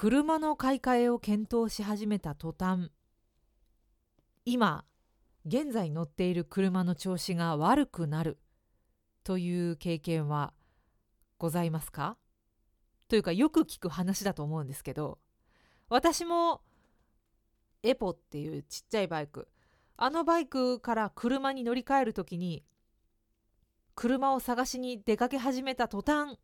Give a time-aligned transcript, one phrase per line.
[0.00, 2.90] 車の買い替えを検討し始めた途端
[4.46, 4.86] 今
[5.44, 8.38] 現在乗っている車の調子が悪くなる
[9.24, 10.54] という経験は
[11.36, 12.16] ございますか？
[13.08, 15.18] というかよく聞く話だと思うんですけど
[15.90, 16.62] 私も
[17.82, 19.48] エポっていうちっちゃいバイク
[19.98, 22.64] あのバイクから車に乗り換える時に
[23.94, 26.38] 車を探しに出かけ始めた途端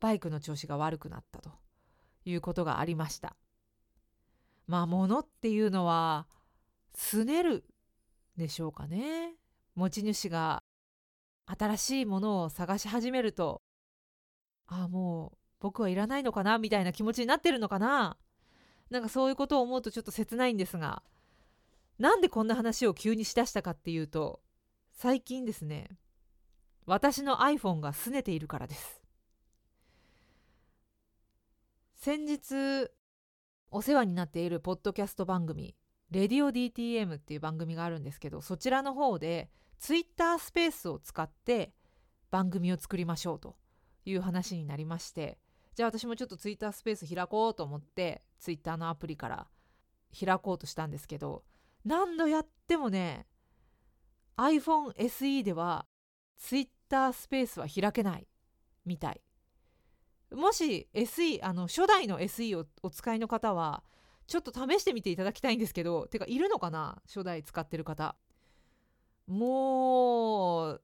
[0.00, 1.63] バイクの調子が悪くなったと。
[2.24, 3.36] いうことがありました。
[4.66, 6.26] まあ物っていうのは
[6.94, 7.64] すねる
[8.36, 9.34] でしょうかね。
[9.74, 10.62] 持ち主が
[11.46, 13.60] 新しいものを探し始めると
[14.66, 18.16] ああもう僕はいらないのかなみたいな気持ちになってるのかな。
[18.90, 21.02] なんかそういうことを思うとちょっと切ないんですが
[21.98, 24.40] なんでこんな話を急にしだしたかっていうと
[24.92, 25.88] 最近ですね
[26.86, 29.03] 私の iPhone が拗ねているからです。
[32.04, 32.90] 先日
[33.70, 35.74] お世話になっているポッドキャスト番組
[36.12, 41.72] 「レディオ DTM」っていう番組があるんですけどそちらの方で Twitter スペースを使って
[42.30, 43.56] 番組を作りましょうと
[44.04, 45.38] いう話になりまして
[45.74, 49.48] じゃあ私もちょっと Twitter スペース開こうと思って Twitter のアプリから
[50.14, 51.42] 開こうとしたんですけど
[51.86, 53.26] 何度やってもね
[54.36, 55.86] iPhone SE では
[56.36, 58.28] Twitter スペースは開けない
[58.84, 59.22] みたい。
[60.34, 63.82] もし SE あの初代の SE をお使いの方は
[64.26, 67.02] ちょっと試してみていただきたいんですけどてかいるのかな？
[67.06, 68.16] 初代使ってる方。
[69.26, 70.82] もう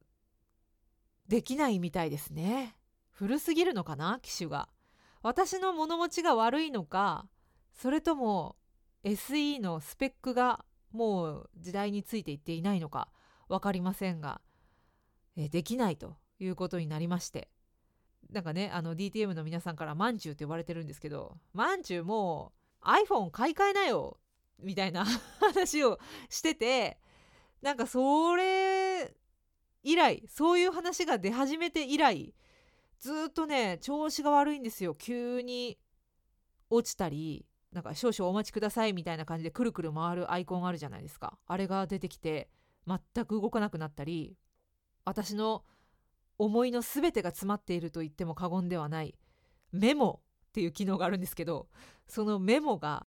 [1.29, 2.77] できないみたいですね。
[3.13, 4.19] 古すぎるのかな？
[4.23, 4.69] 機種が。
[5.23, 7.27] 私の物持ちが悪いのか
[7.75, 8.57] それとも
[9.05, 13.09] SE のスペックがもう時代についていっていないのか
[13.49, 14.41] 分かりませんが
[15.37, 17.49] えできないということになりまして。
[18.33, 24.19] なんかねあの DTM の皆さんからまんじゅうって呼ばれてるんですけどまんじゅうもう iPhone 買い替えなよ
[24.63, 25.05] みたいな
[25.41, 26.99] 話をしてて
[27.63, 29.15] なんかそれ
[29.83, 32.35] 以来そういう話が出始めて以来
[32.99, 34.95] ずっとね調子が悪いんですよ。
[34.95, 35.79] 急に
[36.69, 41.39] 落ちたりなんか少々お待ちくださいみたいな感じでくるくる回るアイコンあるじゃないですか。
[41.47, 42.51] あれが出てきて
[42.87, 44.37] 全く動かなくなったり
[45.05, 45.65] 私の
[46.41, 49.15] 思いの全てが詰まっていると言っても過言ではない。
[49.73, 51.69] メモっていう機能があるんですけど
[52.09, 53.07] そのメモが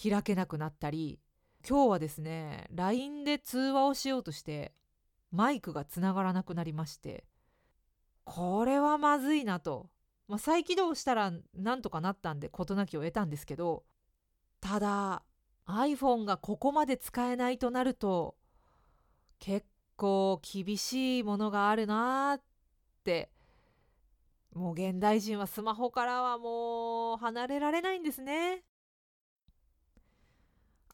[0.00, 1.18] 開けなくなったり
[1.68, 4.72] 今日はですね LINE で通話をしようとして
[5.32, 7.24] マイクがつながらなくなりまして
[8.22, 9.90] これはまずいなと、
[10.28, 13.82] まあ、再起動したらなんとかなったんで事なきを得たんですけど
[14.60, 15.22] ただ
[15.66, 18.36] iPhone がここまで使えないとなると
[19.40, 22.42] 結構厳しいものがあるなっ
[23.04, 23.30] って。
[24.54, 28.62] もう現代人はスマホからはもう離れられないんですね。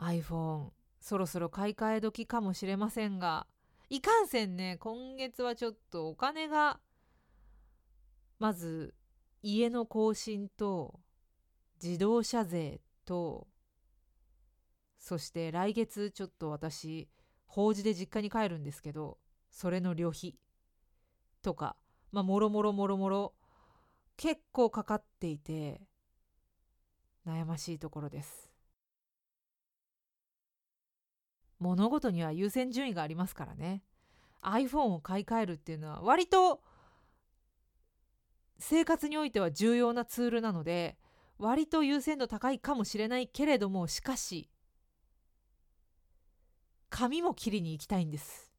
[0.00, 3.46] iPhone そろそろ買い替え時かもしれませんが。
[3.90, 6.78] いかんせんね今月はちょっとお金が
[8.38, 8.94] まず
[9.42, 11.00] 家の更新と
[11.82, 13.48] 自動車税と
[15.00, 17.08] そして来月ちょっと私
[17.46, 19.18] 法事で実家に帰るんですけど
[19.50, 20.34] それの旅費
[21.42, 21.74] とか
[22.12, 23.34] まあもろもろもろもろ
[24.16, 25.80] 結構かかっていて
[27.26, 28.50] 悩ましいところです。
[31.58, 33.82] 物事には優先順位がありますからね。
[34.42, 36.62] iPhone を買い替えるっていうのは割と
[38.58, 40.96] 生活においては重要なツールなので
[41.38, 44.50] 割と優先度高いかもしれないけれどもしかし
[46.88, 48.50] 髪も切りに行きたいんです。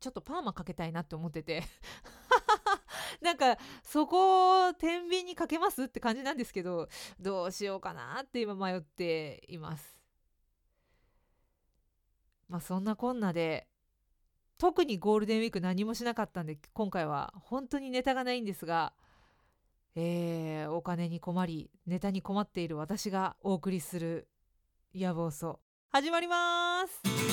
[0.00, 1.62] ちょっとパーマかけたいなって思ってて。
[3.22, 6.88] なんかそこを天秤にかけますって感じなんですけど
[7.20, 9.96] どうしようかなって今迷っています。
[12.48, 13.66] まあそんなこんなで
[14.58, 18.92] 特にゴールデンウィーク何もしなかったんで今回は本当にネタがないんですが
[19.94, 24.28] えー、お金に困りネタに困っている私がお送りする
[24.94, 25.60] 野望そ
[25.90, 27.31] 始まります。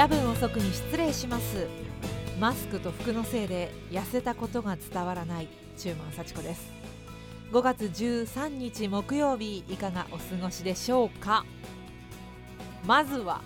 [0.00, 1.66] 夜分遅くに失礼します。
[2.40, 5.48] マスクと服のせいで痩せたことが伝わらない。
[5.76, 6.70] 中馬幸子です。
[7.52, 11.44] 5月13日木曜日いかがお過ごしでしょうか？
[12.86, 13.42] まずは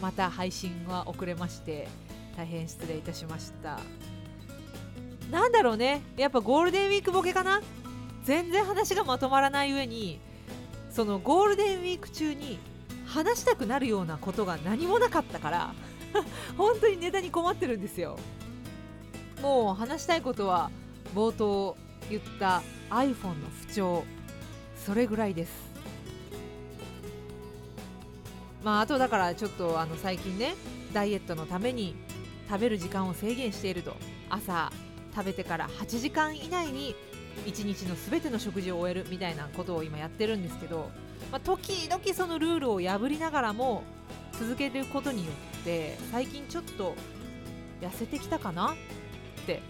[0.00, 1.88] また配信が遅れまして
[2.36, 3.80] 大変失礼いたしました。
[5.28, 6.02] なんだろうね。
[6.16, 7.60] やっぱゴールデンウィークボケかな？
[8.22, 10.20] 全然話がまとまらない上に
[10.92, 12.60] そのゴールデンウィーク中に
[13.12, 15.74] 話したくなるようなことが何もなかったから
[16.56, 18.18] 本当にネタに困ってるんですよ。
[19.40, 20.70] もう話したいことは
[21.14, 21.76] 冒頭
[22.08, 24.04] 言った iPhone の不調
[24.76, 25.52] それぐらいです。
[28.62, 30.54] まああとだからちょっとあの最近ね
[30.92, 31.96] ダイエットのために
[32.48, 33.96] 食べる時間を制限していると。
[34.30, 34.72] 朝
[35.14, 36.94] 食べてから8時間以内に
[37.44, 40.90] 1日の全ての食事を終えるみたいなことを今やってるんですけど、
[41.30, 43.82] まあ、時々そのルールを破りながらも
[44.32, 46.94] 続けることによって最近ちょっと
[47.80, 49.62] 痩せてきたかなって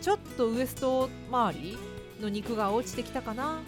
[0.00, 1.78] ちょっとウエスト周り
[2.20, 3.60] の肉が落ちてきたかな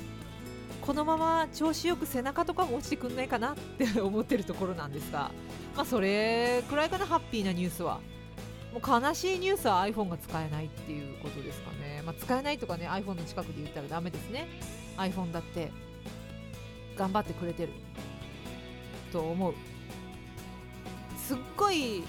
[0.81, 5.33] このまま調子よく背中とかも落ちてくんないかなって 思ってるところなんですが
[5.75, 8.01] まあそれくらいかなハッピーなニュースは。
[8.73, 14.47] もう悲しいニュースは iPhone が使えないっていうことですかね、まあ、使えないとかね iPhone の近くで言ったらダメですね。
[14.99, 15.71] iPhone だって。
[16.97, 17.73] 頑張ってくれてる。
[19.13, 19.55] と思う。
[21.17, 22.05] すっごい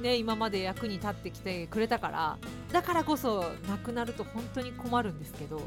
[0.00, 2.38] ね今まで役に立ってきてくれたから
[2.72, 5.60] だからこそなくなると本当に困るんですけど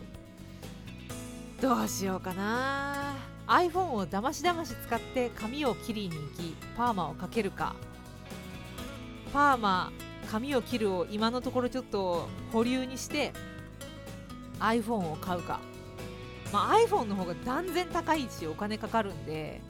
[1.62, 3.16] どうしようかな。
[3.48, 7.76] iPhone をだましだまし使って髪を切りに行きパーマをかけるか。
[9.34, 9.92] パーマ
[10.32, 13.34] 髪を切るを今のところちょっと保留にして
[14.60, 15.60] iPhone を買うか、
[16.51, 19.62] まあ、iPhone の方が断然高いしお金かかるんで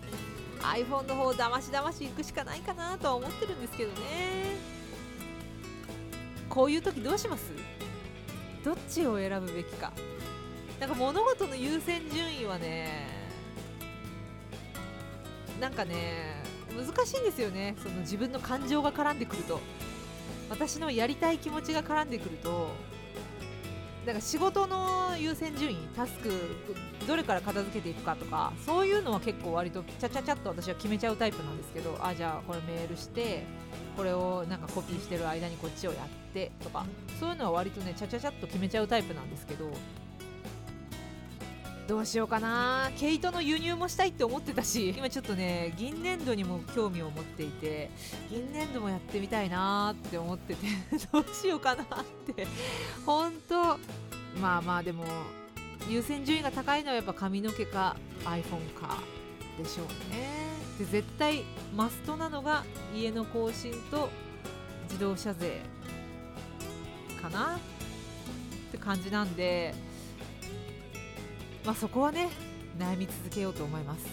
[0.62, 4.00] iPhone の方だましだまし行くしかないかなとは思ってるんですけどね。
[6.50, 7.52] こういう時どうします？
[8.64, 9.94] どっちを選ぶべきか。
[10.80, 13.08] なんか物事の優先順位はね
[15.60, 16.44] なんかね
[16.76, 17.76] 難しいんですよね。
[17.84, 19.60] その自分の感情が絡んでくると。
[20.50, 22.70] 私のやりたい気持ちが絡んでくると
[24.06, 26.32] だから仕事の優先順位タスク
[27.08, 33.44] どれから片付けていくかとかそういうのは結構割とちゃちゃちゃっと私は決めちゃうタイプなんですけどあじゃあこれメールして
[33.98, 36.86] これをなんかコピーしてる間にこっちをやってとか
[37.20, 39.70] そういうのは割とねちゃちゃちゃっと決めちゃうタイプなんですけど
[41.90, 42.92] どうしようかな。
[43.00, 44.94] 毛糸の輸入もしたいって思ってたし。
[44.96, 47.90] 今ちょっとね銀粘土にも興味を持っていて
[48.30, 50.68] 銀粘土もやってみたいなって思ってて
[51.12, 51.88] どうしようかなっ
[52.36, 52.46] て。
[53.08, 53.80] 本当
[54.40, 55.04] まあまあでも
[55.90, 59.02] 優先順位が高いのはやっぱ髪の毛か iPhone か
[59.58, 60.28] でしょうね。
[60.78, 61.44] で絶対
[61.76, 62.66] マストなのが
[62.96, 64.12] 家の更新と
[64.84, 65.62] 自動車税
[67.20, 67.60] かなっ
[68.72, 69.74] て感じなんで
[71.70, 72.30] まあ、そこはね
[72.80, 74.04] 悩み続けようと思います。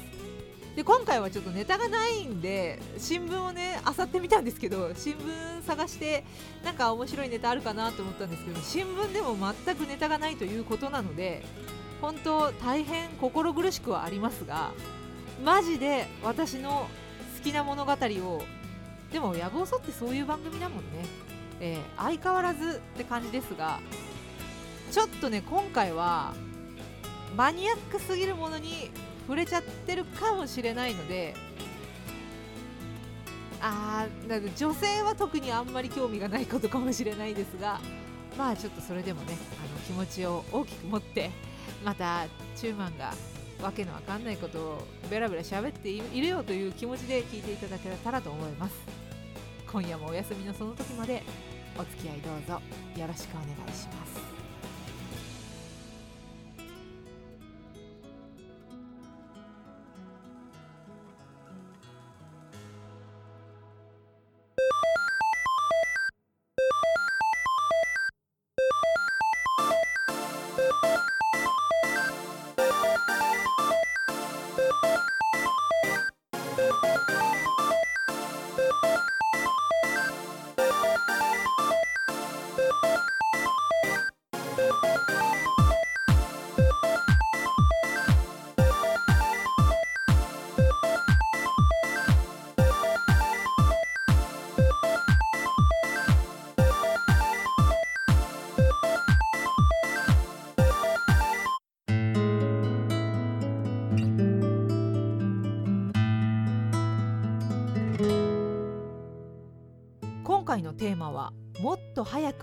[0.76, 6.22] で今回はちょっとネタがないんで新聞をね漁ってみたんですけど新聞探して
[6.62, 11.46] なんか面白いネタあるかなと思ったんですけど新聞でも全くネタがないということなので
[12.02, 14.72] 本当大変心苦しくはありますが
[15.42, 16.86] マジで私の
[17.38, 18.42] 好きな物語を
[19.10, 21.06] でも野望そってそういう番組だもんね、
[21.60, 23.80] えー、相変わらずって感じですが
[24.92, 26.34] ちょっとね今回は
[27.36, 28.90] マニアックすぎるものに
[29.26, 31.34] 触れちゃってるかもしれないので
[33.60, 37.80] あーか女性は特にあんまり興味がないことかもしれないですが
[38.38, 41.30] まあちょっとそれでもねあの気持ちを大きく持って
[41.84, 43.12] またチューマンが
[43.62, 48.74] わけのわかんないことをベラベラ喋っているよという気持ちで聞いていただけたらと思います。
[49.70, 51.22] 今夜もお休みのその時まで
[51.78, 52.60] お付き合いどうぞ
[53.00, 54.45] よろしくお願いします。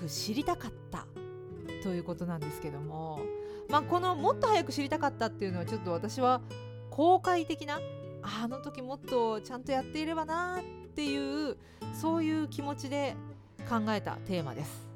[0.03, 1.05] く知りたかった。
[1.81, 3.19] ということなんですけども、
[3.69, 6.41] まあ、このもっと早く知りたかったっていうのはちょっと私は
[6.89, 7.79] 公開的な
[8.21, 11.57] あの時もっとちゃんとやっていればなっていう
[11.93, 13.15] そういう気持ちで
[13.69, 14.87] 考えたテーマです。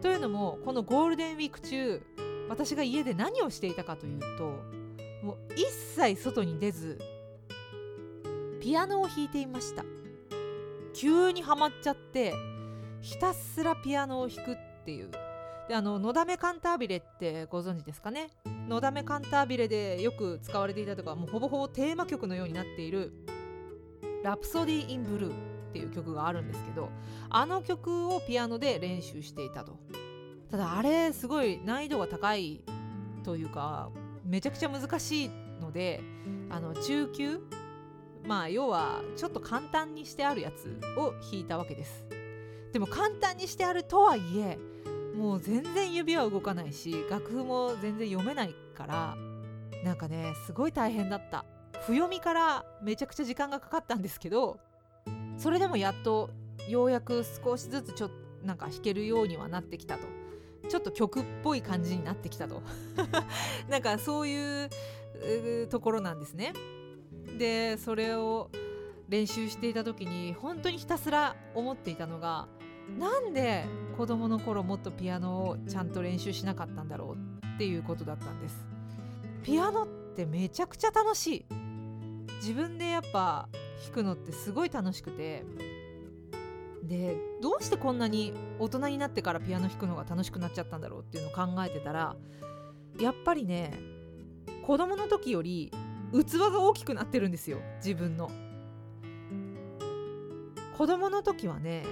[0.00, 2.02] というのもこのゴールデンウィーク中
[2.48, 4.44] 私が家で何をしていたかというと
[5.22, 5.66] もう一
[5.96, 6.98] 切外に出ず
[8.60, 9.84] ピアノを弾いていました。
[10.94, 12.32] 急にはまっちゃって
[13.00, 15.10] ひたすらピアノを弾くっていう。
[15.68, 18.30] であの「のだめカンタービレ」ってご存知ですかね
[18.68, 23.12] 「のだめカンタービレ」でよく使われていたとかもうほぼほぼテーマ曲のようになっている
[24.24, 25.30] 「ラプソディ・イン・ブルー」
[25.68, 26.88] っていう曲があるんですけど
[27.28, 29.78] あの曲をピアノで練習していたと。
[30.50, 32.62] ただあれすごい難易度が高い
[33.22, 33.90] というか
[34.24, 36.00] めちゃくちゃ難しいので
[36.48, 37.40] あの中級
[38.24, 42.17] まあ要はちょっと簡単にしてあるやつを弾いたわけです。
[42.72, 44.58] でも簡単にしてあるとはいえ
[45.16, 49.16] もう全然指は動かないし楽譜も全然読めないから
[49.84, 51.44] なんかねすごい大変だった。
[51.86, 54.58] 譜読みからめちゃくちゃ時間がかかったんですけど
[55.36, 56.30] それでもやっと
[56.68, 60.02] ようやく少しずつちょっとなんか弾けるようにはなってきたと。
[60.68, 62.62] ちょっと曲っぽい感じになってきたと。
[63.68, 64.70] なんかそういう
[65.68, 66.52] ところなんですね。
[67.38, 68.50] でそれを
[69.08, 72.48] 練習していた時に本当にひたすら思っていたのが
[72.96, 73.66] なんで
[73.96, 78.66] 子供の頃もっとピアノをちゃんと練習しなかったんだろうっていうことだったんです。
[79.42, 81.46] ピアノってめちゃくちゃ楽しい。
[82.36, 83.48] 自分でやっぱ
[83.84, 85.44] 弾くのってすごい楽しくて。
[86.84, 92.16] でどうしてこんなに大人になってからピアノ弾くのが楽しくなっちゃったんだろうっていうのを考えてたら
[92.98, 93.78] やっぱりね
[94.62, 95.70] 子供の時より
[96.12, 98.30] 器が大きくなってるんですよ自分の。
[100.78, 101.84] 子供の時はね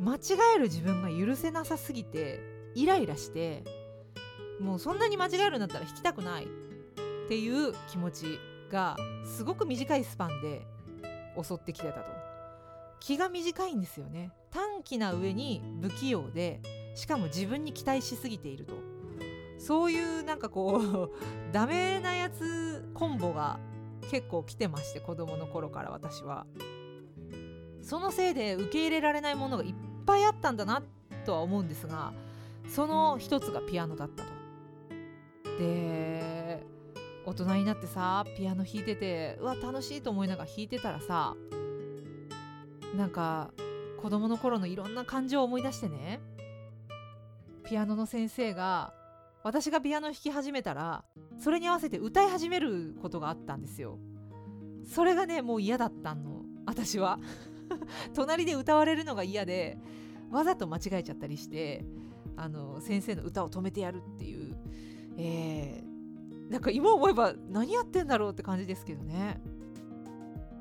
[0.00, 0.18] 間違
[0.54, 2.40] える自分が許せなさすぎて
[2.74, 3.64] イライラして
[4.60, 6.48] もうそんなに間違えるんだったら弾きたくないっ
[7.28, 8.38] ていう気持ち
[8.70, 10.66] がすごく短いスパンで
[11.40, 12.06] 襲ってきてたと。
[13.00, 14.32] 気が短いんですよね。
[14.50, 16.60] 短気な上に不器用で
[16.94, 18.74] しかも自分に期待しすぎていると。
[19.58, 21.10] そういうなんかこう
[21.52, 23.58] ダメなやつコンボが
[24.10, 26.46] 結構来てまして子供の頃から私は。
[27.80, 29.74] そのせいで受け入れられないものがいっ
[30.08, 30.82] ぱいあったんだな
[31.26, 32.14] とは思うんですが
[32.66, 34.30] その一つがピアノだったと。
[35.58, 36.64] で
[37.26, 41.34] 大人になってさピアノ弾いててうわ楽しいと思いながら弾いてたらさ
[42.96, 43.50] なんか
[44.00, 46.20] 子供の頃のいろんな感情を思い出してね
[47.64, 48.94] ピアノの先生が
[49.42, 51.04] 私がピアノ弾き始めたら
[51.38, 53.98] それに合わせて歌い始めることがあったんですよ
[54.86, 57.18] それがねもう嫌だったの私は
[58.14, 59.78] 隣で歌われるのが嫌で
[60.30, 61.84] わざと間違えちゃったりして
[62.36, 64.56] あの先生の歌を止めてやるっていう、
[65.16, 69.40] えー、なんか今思えば何やってんだろうって感じですけどね。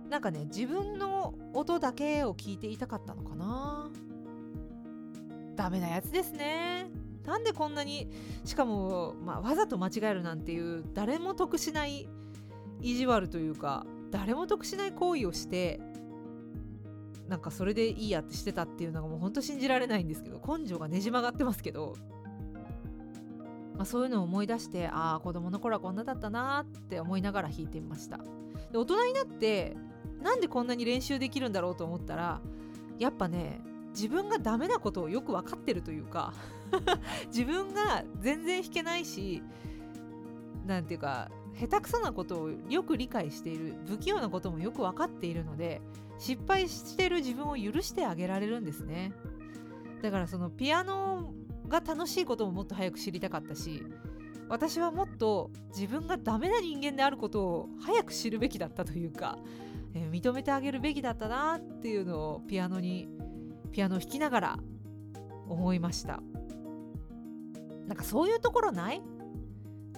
[0.09, 3.91] なんかね自分の音だけを聞いていたかったのかな。
[5.55, 6.89] ダメなやつですね。
[7.25, 8.09] なんでこんなに
[8.45, 12.07] しかも、まあ、わざと間違えるなんていう誰も得しない
[12.81, 15.81] 意地悪というか誰も得しない行為をして
[17.27, 21.95] なんかそれでいいやってしてたっていうのがもうほんと信じられないんですけど根性がねじ曲がってますけど、
[23.75, 28.19] まあ、そういうのを思い出してああ子供の頃はこんなだったなって思いながら弾いてみました。
[28.71, 29.75] で大人になって
[30.21, 32.41] なんでこんなに練習できるんだろうと思ったら
[32.97, 36.33] やっぱね自分がダメなことをよく分かってるというか
[37.27, 39.43] 自分が全然弾けないし
[40.65, 41.29] 何ていうか
[41.59, 45.81] 下手くそなことをよく理解している不器用なこともよく分かっているので
[46.19, 49.13] 失敗してる自分を許してあげられるんですね。
[50.01, 51.33] だからそのピアノ
[51.67, 53.83] が楽しいことももっと早く知りたかったし
[54.47, 59.37] 私はもっと自分がダメな人間であることを早く知るべきだったというか、
[59.93, 63.09] えー、認めてあげるべきだったなっていうのをピアノに
[63.71, 64.59] ピアノを弾きながら
[65.49, 66.21] 思いました。
[67.87, 69.01] なんかそういうところない？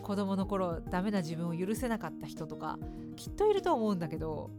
[0.02, 2.80] 子供の頃ダメな自分を許せなかった人とか
[3.16, 4.50] きっといると思うんだけど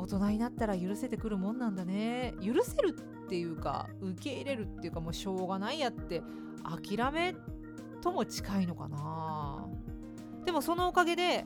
[0.00, 2.34] 大人になったら許せてくるもんなんだね。
[2.42, 6.22] 許せるっていうか受け入れるっていうかもうしょうがないやって
[6.64, 7.34] 諦め
[8.00, 9.66] とも近いのかな。
[10.44, 11.44] でもそのおかげで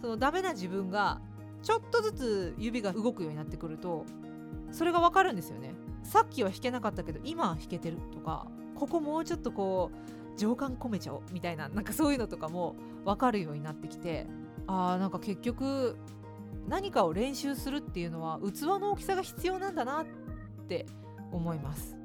[0.00, 1.20] そのダメな自分が
[1.62, 4.06] ちょっとずつ指が動くようになってくると
[4.70, 5.74] それがわかるんですよね。
[6.04, 14.26] さっきは弾けなかったけど今は弾けてるとかここもうちょっとこう情感込めちゃおうみたいななんかそういうのとかも分かるようになってきて
[14.66, 15.96] あーなんか結局
[16.68, 20.06] 何かを練習するっていうのは器の大きさが必要なんだなっ
[20.68, 20.86] て
[21.32, 21.96] 思います。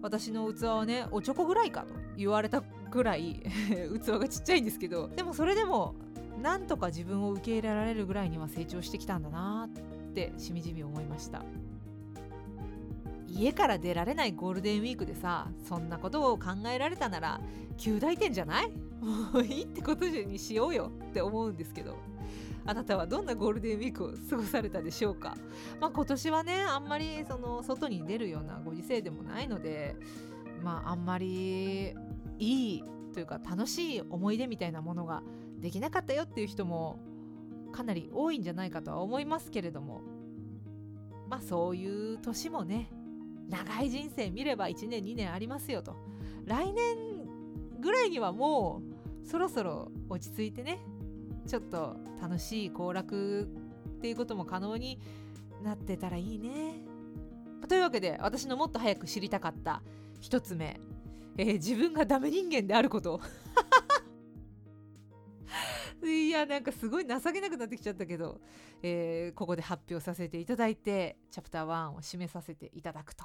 [0.00, 3.42] 私の器はねおちょこぐらいかと言われたぐらい
[4.04, 5.96] 器がちっちゃいんですけどでもそれでも
[6.40, 11.42] なんとか自分を受け入れられるぐらいには成長してきたんだなってしみじみ思いました。
[13.26, 17.40] 家から出られないゴールデンウィークでさそんなことを考えられたなら
[17.76, 18.70] 9大点じゃない？
[19.32, 21.96] もういいってことにしようよって思うんですけど。
[22.68, 25.38] あなたはどんなゴールデンウィークを過ごされたでしょうか、
[25.80, 29.96] まあ、今年はねあんまりその外に出るようなご時世でもないので
[30.62, 31.94] まああんまり
[32.38, 32.84] いい
[33.14, 35.22] というか楽しい思い出みたいなものが
[35.58, 37.00] できなかったよっていう人も
[37.72, 40.02] かなり多いんじゃないかとは思いますけれども
[41.26, 42.90] まあそういう年もね
[43.48, 45.96] 長い人生見れば1年2年ありますよと。
[46.44, 46.76] 来年
[47.80, 48.82] ぐらいにはも
[49.24, 50.80] うそろそろ落ち着いてね
[51.48, 53.48] ちょっと楽しい行楽
[53.98, 55.00] っていうことも可能に
[55.64, 56.74] なってたらいいね。
[57.66, 59.82] というわけで私のもっと早く知りたかった
[60.20, 60.78] 1つ目、
[61.36, 63.20] えー、自分がダメ人間であること
[66.06, 68.40] いやなんかすごい情けなくなってきちゃったけど、
[68.82, 73.24] えー、ここで発表させていただいてチャプター1を締めさせていただくと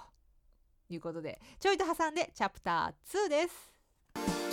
[0.89, 4.52] いうことでちょいと挟んでチャプター2です。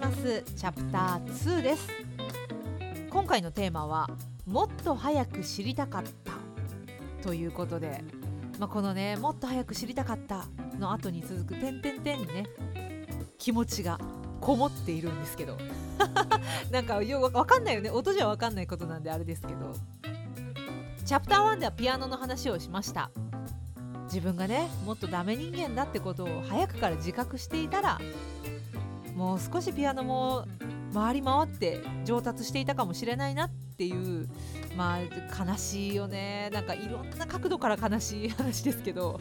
[0.00, 0.42] ます。
[0.56, 1.88] チャプター2です。
[3.10, 4.08] 今回のテーマは
[4.46, 6.32] もっと早く知りたかった。
[7.22, 8.02] ということで、
[8.58, 10.46] まあ、このねもっと早く知りたかった
[10.78, 12.46] の後に続く点々点にね
[13.36, 13.98] 気持ちが
[14.40, 15.58] こもっているんですけど。
[16.72, 17.90] なんかよわかんないよね。
[17.90, 19.74] 音じゃわかんないことなんであれですけど。
[21.04, 23.10] チャプター1ではピアノの話をしました。
[24.04, 28.00] 自分がねもっとダメ人間だってことを早くから自覚していたら
[29.20, 30.46] もう少しピアノも
[30.94, 34.26] 回り回って上達していたかもしれないなっていう
[34.78, 36.48] まあ悲しいよね。
[36.54, 39.20] なんかいろんな角度から悲しい話ですけど。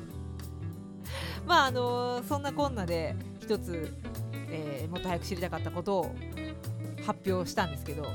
[1.45, 3.93] まああのそんなこんなで一つ、
[4.49, 6.15] えー、もっと早く知りたかったことを
[7.05, 8.05] 発表したんですけど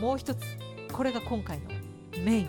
[0.00, 0.40] もう一つ
[0.92, 1.68] これが今回の
[2.24, 2.48] メイン。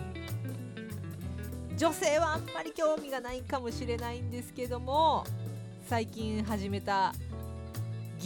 [1.76, 5.24] 女性はあんまり興味がないかもしれないんですけども
[5.88, 7.12] 最近始めた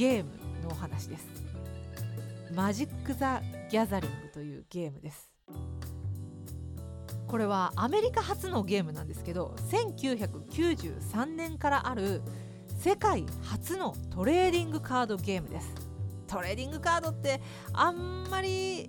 [0.01, 0.31] ゲーム
[0.63, 1.27] のお話です。
[2.55, 5.31] マジック・ザ・ギャザリングというゲームです。
[7.29, 12.23] これはアメリカ初のゲームなんですけど1993年からある
[12.79, 15.69] 世界初のトレーディングカードゲームです。
[16.27, 17.43] トレーディングカードって
[17.75, 18.89] あんまり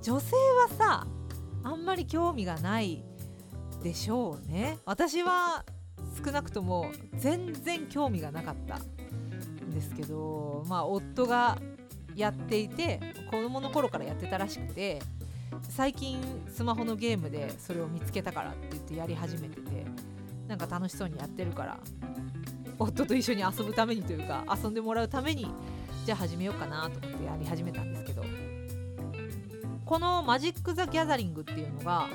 [0.00, 0.36] 女性
[0.70, 1.06] はさ
[1.64, 3.04] あんまり興味がない
[3.82, 4.78] でしょうね。
[4.86, 5.66] 私は
[6.24, 8.80] 少なくとも全然興味がなかった。
[9.70, 11.58] ですけどまあ夫が
[12.14, 13.00] やっていて
[13.30, 15.00] 子供の頃からやってたらしくて
[15.68, 19.86] 最近スマホのゲームでそれを見つけたからって言ってやり始めてて
[20.48, 21.78] なんか楽しそうにやってるから
[22.78, 25.46] 夫と一緒に遊ぶためにというか遊んでもらうために
[26.04, 28.24] じゃあ始めようかなと思ってやり始めたんですけど
[29.84, 32.08] このマジック・ザ・ギャザリングっていうのが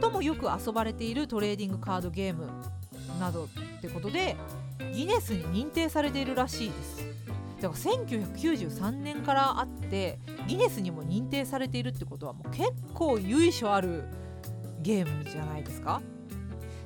[0.00, 2.48] 最もよく遊ばれているトレーディングカードゲーム
[3.20, 3.48] などっ
[3.80, 4.36] てことで
[4.94, 7.06] ギネスに認定されているらしいです。
[7.60, 14.04] だから1993年からあってギネスにも認定されているってことはもう結構由緒ある
[14.82, 16.02] ゲームじゃないですか。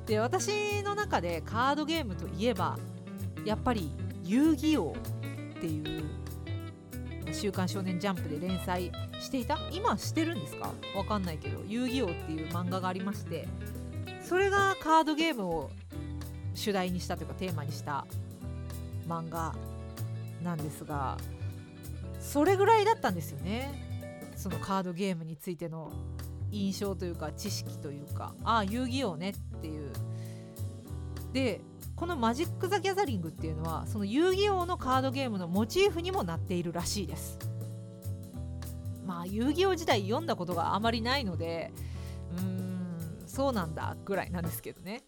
[0.05, 2.79] で私の中でカードゲームといえば
[3.45, 3.91] やっぱり
[4.23, 4.93] 遊戯王
[5.57, 6.03] っていう
[7.33, 9.59] 「週刊少年ジャンプ」で連載していた？
[9.71, 10.73] 今してるんですか？
[10.95, 13.47] わかんないけど遊戯王っていう漫画がありまして
[14.23, 15.69] それがカードゲームを
[16.53, 18.05] 主題にしたというかテーマにした
[19.07, 19.55] 漫画
[20.43, 21.17] なんですが
[22.19, 23.89] それぐらいだったんですよね。
[24.35, 25.91] そのカードゲームについての
[26.51, 29.91] 印象というか知識というかああ遊戯王ねっていう。
[31.33, 31.61] で
[31.95, 37.37] このマジック・ザ・ギャザリングっていうのはその遊戯王のカードゲームのモチーフにもなっているらしいです。
[39.05, 41.71] まあ遊戯王自体読んだことがあまりないので
[42.37, 45.03] うーんそうなんだぐらいなんですけどね。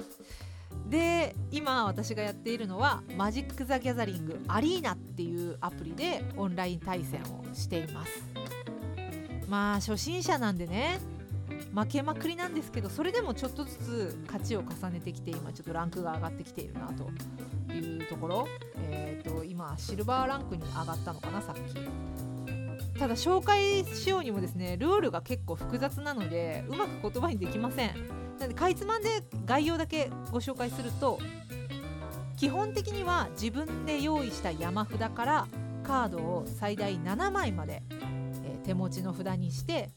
[0.89, 8.23] で今私がやっているのはマジック・ザ・ギャザリングアリーナっていうアプリでオンライン対戦をしています。
[9.47, 10.99] まあ初心者なんでね
[11.73, 18.47] 負けまくりなんですけどそれでもちょっとずつ勝ちを重ねてきて今ちょっとランクが上がってきているなというところ、
[18.89, 21.73] えーと、今シルバーランクに上がったのかなさっき。
[22.99, 28.22] ただ紹介しようにもですねルールが結構複雑なのでうまく言葉にできません。
[28.39, 29.09] なのでかいつまんで
[29.45, 31.19] 概要だけご紹介すると
[32.37, 35.47] 基本的には自分で用意した山札から
[35.83, 37.83] カードを最大7枚まで、
[38.43, 39.89] えー、手持ちの札にして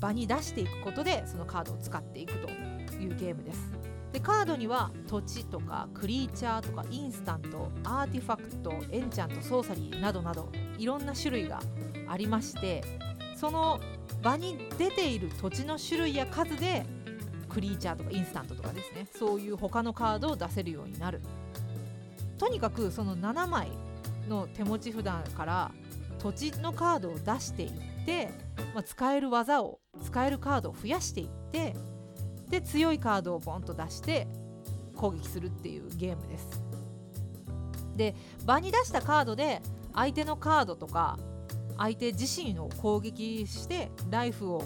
[0.00, 3.72] 場に出していくことでそのカードを使っていくというゲームです。
[4.12, 11.60] でカードには土地とかクリーチャーとかインスタントアーティファクトエンチャントソーサリーなどなどいろんな種類が
[12.08, 12.82] ありまして
[13.36, 13.80] その
[14.22, 16.84] 場に出ている土地の種類や数で
[17.52, 19.06] クリーチャーとかインスタントとかですね。
[19.14, 21.20] そういう他のカードを出せるようになる。
[22.38, 23.68] とにかくその7枚
[24.28, 25.70] の手持ち札から
[26.18, 27.70] 土地のカードを出していっ
[28.04, 28.30] て
[28.74, 31.74] まあ、使える技を使えるカードを増やしていって
[32.48, 34.26] で強いカードをボンと出して
[34.96, 36.62] 攻撃するっていうゲームです。
[37.96, 38.14] で
[38.46, 39.60] 場に出したカードで
[39.94, 41.18] 相手のカードとか
[41.76, 44.64] 相手自身を攻撃してライフを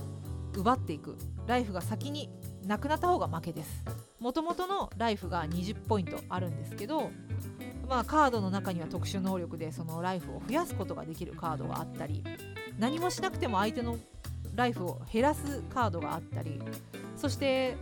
[0.55, 1.17] 奪っていく。
[1.47, 2.29] ライフが先に
[2.67, 3.85] なくなった方が負けです
[4.19, 7.11] もともとのライフが20ポイントあるんですけど
[7.89, 12.25] まあカードの中には特殊能力でそのライフを増やすことができるカードがあったり
[12.79, 13.99] 何もしなくても相手の
[14.55, 16.61] ライフを減らすカードがあったり
[17.17, 17.77] そして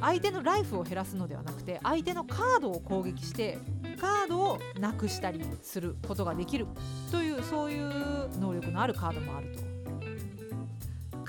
[0.00, 3.58] 相手のライフを減らすのではなくて相手のカードを攻撃して
[4.00, 6.66] カードをなくしたりすることができる
[7.10, 9.69] というそういう能力のあるカードもあると。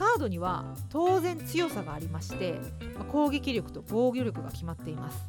[0.01, 2.59] カードには当然強さがありまして
[3.11, 5.27] 攻撃力と防御力が決まっています。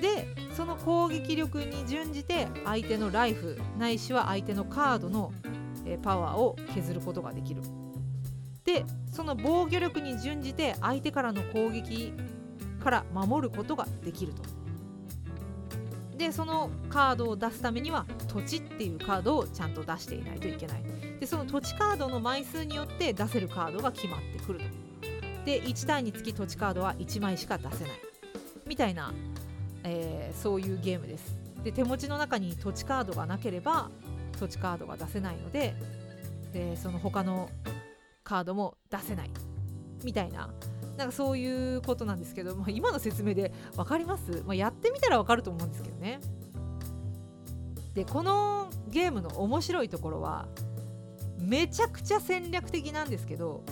[0.00, 5.32] でその攻撃力に準じて相手のライフないしは相手のカードの
[6.00, 7.62] パワーを削ることができる。
[8.64, 12.12] でその防御力に準じて相手からの攻撃
[12.78, 14.42] から守ることができると。
[16.22, 20.82] でそのカードを出すためには土地っていうカードをちゃんと出していないといけない。
[21.18, 24.64] でその土地カードの枚数によって出せるカードが決まってくると。
[25.44, 28.00] で1ターンにつき土地カードは1枚しか出せない
[28.64, 29.12] みたいな、
[29.82, 31.36] えー、そういうゲームです。
[31.64, 33.90] で手持ちの中に土地カードがなければ
[34.38, 35.74] 土地カードが出せないので
[36.52, 37.50] でその他の
[38.22, 39.30] カードも出せない
[40.04, 40.50] みたいな
[41.02, 46.20] なんかそういうことなんですけど、まあ、今の説明で分かります、まあ、やってみたら分かると思うんですけどね。
[47.94, 50.46] でこのゲームの面白いところは
[51.40, 53.64] めちゃくちゃ戦略的なんですけど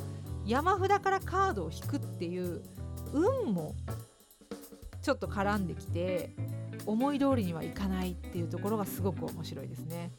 [0.44, 2.62] 山札からカードを引くっていう
[3.12, 3.74] 運も
[5.00, 6.34] ちょっと絡んできて
[6.84, 10.10] 思い通りにはいかないっていうところがすごく面白いですね。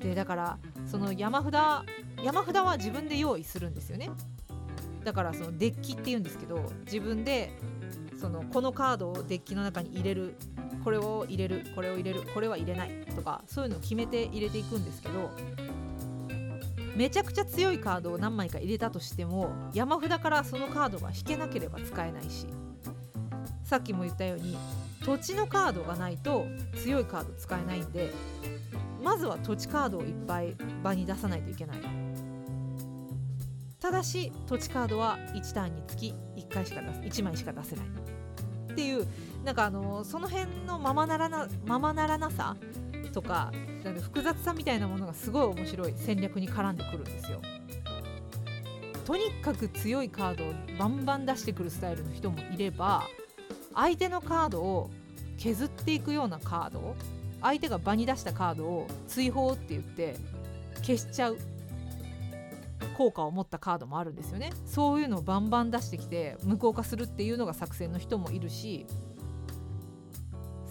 [0.00, 1.54] でだからその山札
[2.22, 4.10] 山札は自分で用意するんですよね
[5.04, 7.52] だからそのデッキっていうんですけど自分で
[8.20, 10.36] そのこのカードをデッキの中に入れる
[10.84, 15.30] これを入れるこれを入れるこれは入れないとかそういうのを決めて入れていくんですけど
[16.96, 22.46] めちゃくちゃ強いカードを何枚か入れたとしても山札からそのカードが引けなければ使えないし
[23.64, 24.58] さっきも言ったように
[25.04, 28.10] 土地のカードがないと強いカード使えないんで
[29.02, 31.99] まずは土地カードをいっぱい場に出さないといけない。
[33.80, 37.86] ただし土地カードは1ターンにつき1回しか出す1枚しか出せない
[38.72, 39.06] っていう
[39.44, 42.56] なんかあのその辺のままならなままならなさ
[43.12, 47.40] とかなんか複雑さみたいなものがすごい面白い戦略に絡んでくるんですよ。
[49.04, 53.08] とにかく強いカードをバンバン出してくるスタイルの人もいれば
[53.74, 54.90] 相手のカードを
[55.36, 56.94] 削っていくようなカード
[57.40, 60.14] 相手が場に出したカードを追放って言って
[60.82, 61.38] 消しちゃう
[63.00, 64.52] 効果を持ったカードもあるんですよね。
[64.66, 68.86] そういうのをバンバン出してきて無効化するっていうのが作戦の人もいるし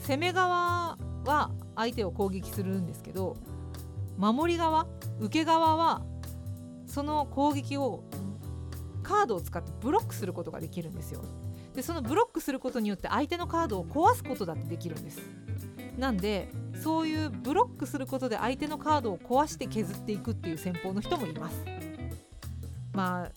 [0.04, 3.36] 攻め側は相手を攻撃するんですけど
[4.16, 4.86] 守り側
[5.20, 6.04] 受け側は
[6.86, 8.04] その攻撃を
[9.02, 11.24] カードを使ってブロックすることができるんですよ。
[11.74, 15.20] でそのブロックすることによって相手のカードを壊すことだってできるんです。
[15.98, 21.79] なんでそういうブロックすることで相手のカードを壊して削っていくっていう戦法の人もいます。
[22.94, 23.32] まあ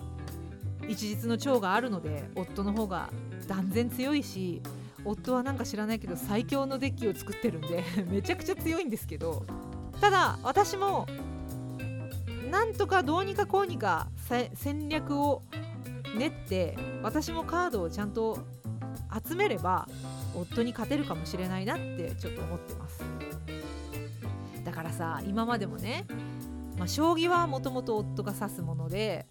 [0.89, 3.11] 一日の長があるので夫の方が
[3.47, 4.63] 断然強いし
[5.05, 9.45] 夫はなんか知らないけど最強のデッキを作ってるんで めちゃくちゃ強いんですけど
[10.01, 11.07] ただ私も
[12.51, 14.09] なんとかどうにかこうにか
[14.55, 15.43] 戦略を
[16.17, 18.39] 練って私もカードをちゃんと
[19.27, 19.89] 集めれば
[20.35, 23.03] 夫に勝てるかもしれないなってちょっと思ってます。
[24.65, 26.07] だからさ今までもね、
[26.79, 29.27] まあ、将棋はもともと夫が指すもので、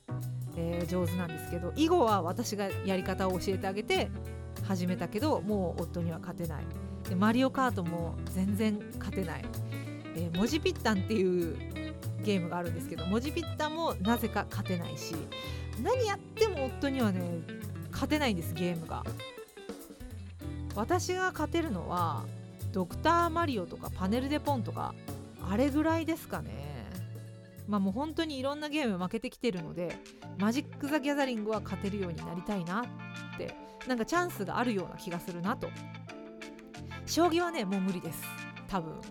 [0.58, 4.10] えー、上手なんですけど囲碁は私がやり方を教えてあげて
[4.64, 6.64] 始めたけどもう夫には勝てない。
[7.10, 9.46] でマリオカートも全然勝てない、
[10.16, 11.58] えー、文字ピッタンっていう
[12.24, 15.16] ゲームがあるんですけど文字ピッタンもなぜか勝てないし
[15.82, 17.22] 何やっても夫にはね
[17.92, 19.04] 勝てないんですゲームが。
[20.74, 22.24] 私が勝てるのは
[22.72, 24.94] ドクターマリオとかパネルデポンとか
[25.50, 26.81] あれぐらいですかね。
[27.68, 29.96] まあもう本当にいろんなゲーム負けてきてるので
[30.38, 32.84] マジック・ザ・ギャザリングは勝てるようになりたいな
[33.36, 33.56] って
[33.88, 35.70] なんかチャンスがあるような気がするなと。
[37.06, 38.24] 将棋はねもう無理です。
[38.68, 39.02] 多分。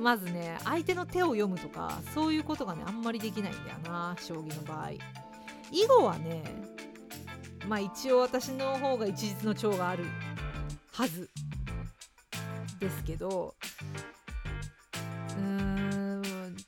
[0.00, 4.90] まずね相手の手を読むとかそういうことがねあんまりできないんだよな将棋の場合。
[5.70, 6.42] 囲碁はね
[7.68, 10.04] まあ一応私の方が一日の長がある
[10.92, 11.30] はず
[12.80, 13.54] ですけど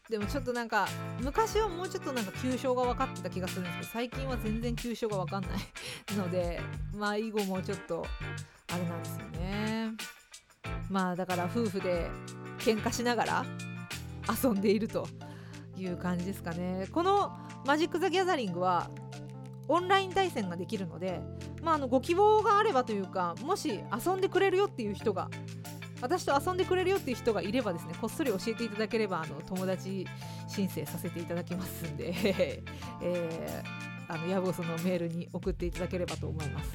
[0.09, 0.87] でもちょっとなんか
[1.21, 5.53] 昔はもうちょっとなんか急所が分かってた気がするんですけど最近は全然急所が分かんない
[6.17, 6.61] ので
[6.95, 8.07] まあ囲碁もちょっと
[8.73, 9.93] あれなんですよね。
[10.89, 12.09] まあだから夫婦で
[12.59, 13.45] 喧嘩しながら
[14.43, 15.09] 遊んでいると
[15.77, 16.89] いう感じですかね。
[16.93, 18.89] このマジック・ザ・ギャザリングは
[19.69, 21.21] オンライン対戦ができるので、
[21.63, 25.29] まあ、あのご希望があればというかもし遊んでくれるよっていう人が
[26.01, 30.07] 私と遊んでくれるよっていう人がいればですねこっそり教えていただければあの友達
[30.49, 32.13] 申請させていただきますんで、
[33.03, 36.73] えー、あの野望そのメールに送っていただければと思います。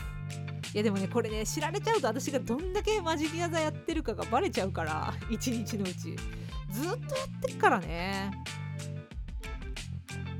[0.74, 6.16] いやでもねこれね知られちゃうと私がどんだけマジギアザやってるかがバレちゃうから 一日のうち。
[6.72, 8.32] ずっとやってっからね。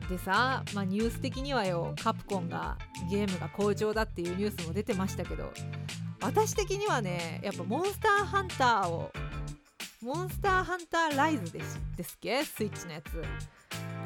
[0.10, 2.78] でさ、まあ、ニュース的にはよカプコンが
[3.10, 5.54] ゲームが好調だっていうニュースも出てましたけど
[6.22, 9.12] 私的にはねやっぱモンスターハンターを
[10.02, 12.44] モンスターハンターライズですですっけ？
[12.44, 13.24] スイッチのやつ。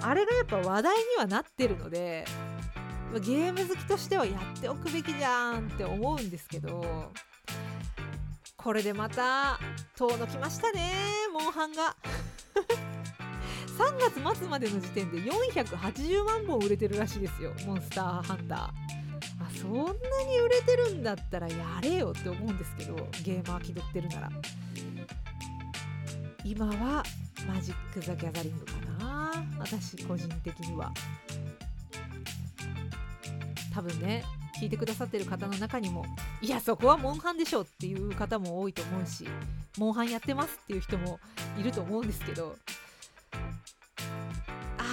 [0.01, 2.25] あれがやっぱ話題にはなってるので
[3.13, 7.11] ゲーム好きとしてはやっておくべきじゃんって思うんですけど
[8.57, 9.57] これでまた
[9.97, 10.91] 遠のきましたね
[11.33, 11.95] モンハンが。
[13.75, 18.84] 3月末までの時点で480万本売れてるらしいですよモンスターハンター。
[19.67, 24.29] そんなに売れてるんだったらやれよって思うんですけどゲーマー気取ってるなら。
[26.43, 27.03] 今は
[27.47, 30.91] マジック・ザ・ギャザリングかな私個人的には。
[33.73, 34.23] 多分ね
[34.57, 36.05] 聞いてくださってる方の中にも
[36.41, 39.27] いやそこはモンハンでしょっていう方も多いと思うし
[39.77, 41.19] モンハンやってますっていう人も
[41.59, 42.55] いると思うんですけど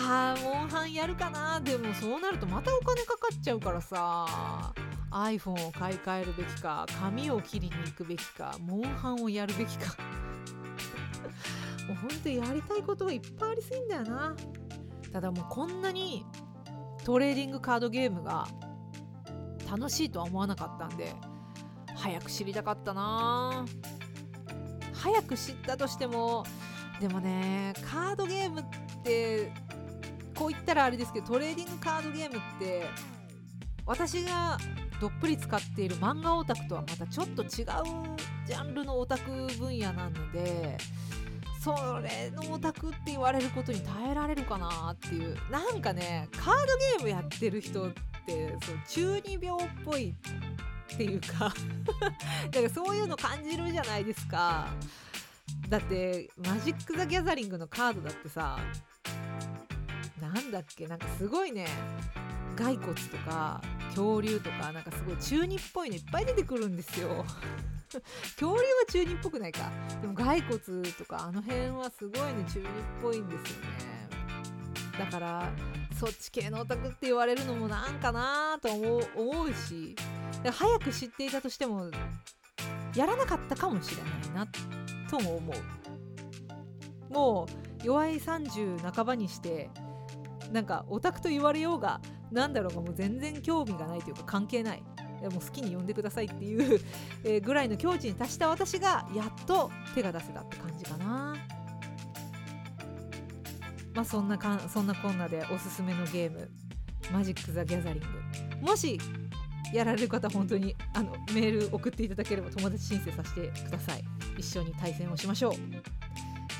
[0.02, 1.60] ーモンハンやるかな。
[1.60, 4.72] でもそうなるとまたお金かかっちゃうからさ。
[5.10, 9.94] iPhone を買い替えるべきか髪を切りに行くべきかモンハンをやるべきか。
[11.86, 14.34] もうほんとやりたいことがいっぱいありすぎんだよな。
[15.12, 16.24] ただもうこんなに
[17.04, 18.46] トレーディングカードゲームが
[19.70, 21.14] 楽しいとは思わなかったんで
[21.94, 23.66] 早く知りたかったな。
[24.94, 26.44] 早く知ったとしても
[27.00, 28.64] でもねカードゲームっ
[29.02, 29.52] て
[30.42, 32.82] こう言ったらあれですけどトレーディングカードゲームって
[33.86, 34.58] 私が
[35.00, 37.48] どっぷり使っている漫画オタクとはまたちょっと違う
[38.44, 40.76] ジャンルのオタク分野なので
[41.60, 45.36] それのオタクって言われることに耐えられるかなっていう。
[45.48, 46.66] なんかねカード
[46.98, 47.92] ゲームやってる人っ
[48.26, 50.10] てそう中二病っぽい
[50.92, 51.54] っていうか
[52.50, 54.66] だからそういうの感じるじゃないですか。
[55.68, 58.58] だってマジック・ザ・ギャザリングのカードだってさ
[60.22, 60.86] なんだっけ？
[60.86, 61.66] なんかすごいね。
[62.56, 67.24] 骸骨とか恐竜とかなんかすごい中二っぽいのいっぱい出てくるんですよ。
[68.38, 68.58] 恐竜は
[68.90, 69.70] 中二っぽくないか。
[70.00, 70.58] でも骸骨
[70.92, 72.68] とかあの辺はすごいね中二っ
[73.02, 74.08] ぽいんですよね。
[74.98, 75.50] だから
[75.98, 79.96] そっち系のオタクって言われるのもなんかなと思う思うし
[80.44, 81.90] 早く知っていたとしても
[82.94, 84.46] やらなかったかもしれないな
[85.08, 85.52] とも思
[87.10, 87.12] う。
[87.12, 87.46] も
[87.82, 89.70] う弱い30半ばにして
[90.52, 94.82] なんかオタクと言われようが何だろうがもう全然興味がないというか関係ない。
[95.22, 96.80] もう好きに呼んでくださいっていう
[97.22, 101.36] えぐらいの境地に達した私がやっと手が出せたって感じかな。
[103.94, 106.50] まあそんなかんそんなこんなでおすすめのゲーム
[107.12, 108.02] マジック・ザ・ギャザリン
[108.60, 108.66] グ。
[108.66, 108.98] もし
[109.72, 114.04] やられる方本当にあのメール送っていただければ友達申請させてください。
[114.36, 116.01] 一緒に対戦をしましょう。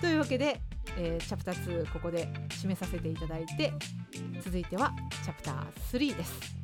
[0.03, 0.61] というわけで、
[0.99, 3.73] えー、チャプター2ここで締めさせていただいて
[4.45, 4.93] 続いては
[5.25, 6.62] チャプター3です。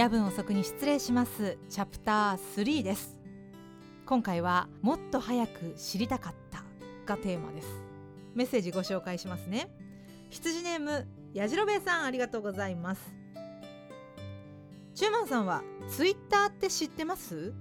[0.00, 1.58] 夜分遅くに失礼します。
[1.68, 3.18] チャプター3です。
[4.06, 6.64] 今回はもっと早く知りたかった
[7.04, 7.68] がテーマです。
[8.34, 9.68] メッセージご紹介しますね。
[10.30, 13.02] 羊ネームやじろべえさんありがとうございます。
[14.94, 17.52] チューマンさんはツイッターって知ってます？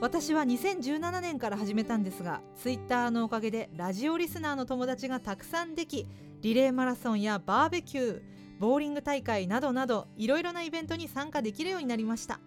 [0.00, 6.08] 私は2017年から始めたんですがツイッターのおかげでラジオリスナーの友達がたくさんでき
[6.40, 12.40] リレーマラソンやバーベキューボーリング大会などなどいろいろなイベントに参加できるようになりました。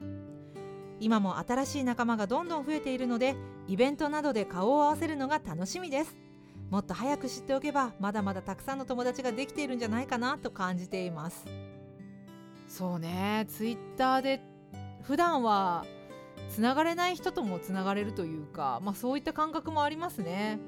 [0.99, 3.35] 今も新しい仲間がどんどん増えているので
[3.67, 6.15] イベントなどで顔を合わせるのが楽しみです。
[6.69, 11.45] もっと早く知っておけばまだまだたくさんの友達ができているんじゃないかなと感じています。
[12.67, 13.45] そうね。
[13.47, 14.41] ツイッターで
[15.03, 15.85] 普段は
[16.49, 20.59] つながれない人ともつながれるというか、まあ、そういった感覚もありますね。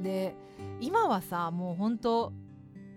[0.00, 0.34] で
[0.80, 2.32] 今はさもう本当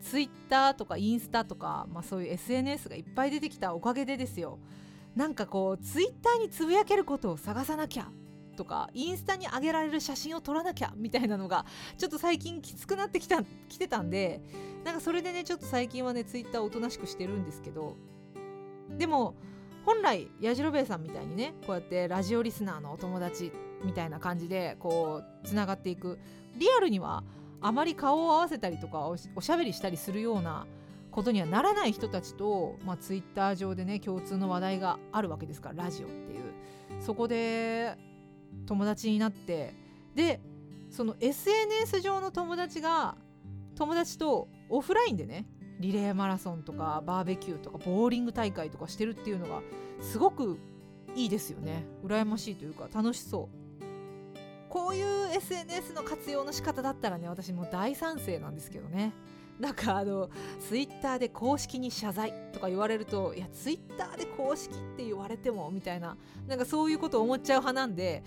[0.09, 4.57] ツイッターとかインスタとか、まあ、そういう SNS がいっぱい出てきたおかげでですよ。
[5.17, 8.07] なんかこうツイッターにつぶやけることを探さなきゃ
[8.55, 11.65] とかインスタに上げられる写真を撮らなきゃみたいなのが
[11.97, 14.41] ちょっと最近きつくなってきたきてたんで
[14.85, 17.97] なんかそれでねちょっと最近はねツイッターおとなしくしてるんですけど
[18.95, 19.33] でも
[19.85, 23.51] 本来やじろべえさんみたいにねこうやってラジオリスナーのお友達
[23.83, 26.19] みたいな感じでこうつながっていく。
[26.57, 27.23] リアルには
[27.61, 30.67] あまり顔を合わせたりとかおしゃべりしたりするような
[31.11, 36.43] ことにはならない人たちと、まあ、ツイッター上でね共通の話題があるわけですからラジオっていう。
[36.99, 37.97] そこで
[38.65, 39.73] 友達になって
[40.15, 40.39] で
[40.89, 43.15] その SNS 上の友達が
[43.75, 45.45] 友達とオフラインでね
[45.79, 49.61] リレーマラソンとかバーベキューとかボーリング大会とかしてるっていうのが
[50.01, 50.57] すごく
[51.15, 51.85] いいですよね。
[52.03, 53.66] 羨ましいというか楽しそう。
[54.69, 59.13] こういう SNS の活用の仕方だったらね私も大賛成なんですけどね。
[59.59, 66.15] なんかあのツイッターで公式に謝罪とか言われるといやツイッターで公式って言われてもみたいな
[66.47, 68.23] なんかそういうこと思っちゃう派なんで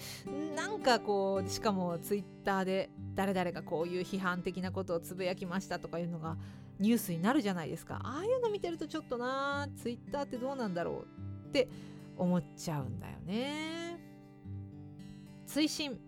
[0.56, 6.36] なんかこうしかもツイッターで誰々がこういう批判的なことをつぶやきましたとかいうのが
[6.80, 8.00] ニュースになるじゃないですか。
[8.02, 11.04] ああいうの見てるとちょっとなツイッターってどうなんだろ
[11.44, 11.68] うって
[12.16, 14.00] 思っちゃうんだよね。
[15.46, 15.98] 追伸。